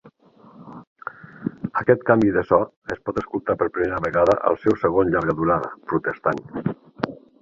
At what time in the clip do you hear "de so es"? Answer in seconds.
2.37-3.03